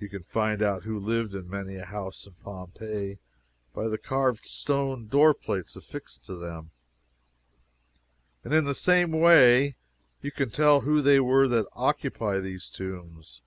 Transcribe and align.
You 0.00 0.08
can 0.08 0.24
find 0.24 0.60
out 0.60 0.82
who 0.82 0.98
lived 0.98 1.36
in 1.36 1.48
many 1.48 1.76
a 1.76 1.84
house 1.84 2.26
in 2.26 2.32
Pompeii 2.42 3.18
by 3.72 3.86
the 3.86 3.96
carved 3.96 4.44
stone 4.44 5.06
door 5.06 5.32
plates 5.34 5.76
affixed 5.76 6.24
to 6.24 6.34
them: 6.34 6.72
and 8.42 8.52
in 8.52 8.64
the 8.64 8.74
same 8.74 9.12
way 9.12 9.76
you 10.20 10.32
can 10.32 10.50
tell 10.50 10.80
who 10.80 11.00
they 11.00 11.20
were 11.20 11.46
that 11.46 11.68
occupy 11.76 12.40
the 12.40 12.58
tombs. 12.72 13.40